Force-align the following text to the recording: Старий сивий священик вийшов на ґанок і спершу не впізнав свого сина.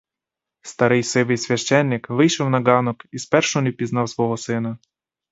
Старий 0.71 1.03
сивий 1.03 1.37
священик 1.37 2.09
вийшов 2.09 2.49
на 2.49 2.59
ґанок 2.61 3.05
і 3.11 3.19
спершу 3.19 3.61
не 3.61 3.69
впізнав 3.69 4.09
свого 4.09 4.37
сина. 4.37 4.77